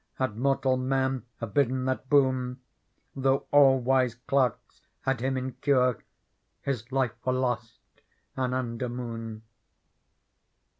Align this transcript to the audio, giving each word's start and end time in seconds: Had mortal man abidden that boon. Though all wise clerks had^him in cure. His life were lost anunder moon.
Had 0.15 0.35
mortal 0.35 0.77
man 0.77 1.27
abidden 1.41 1.85
that 1.85 2.09
boon. 2.09 2.59
Though 3.15 3.45
all 3.51 3.79
wise 3.79 4.15
clerks 4.15 4.81
had^him 5.05 5.37
in 5.37 5.51
cure. 5.61 6.03
His 6.63 6.91
life 6.91 7.13
were 7.23 7.33
lost 7.33 7.77
anunder 8.35 8.89
moon. 8.89 9.43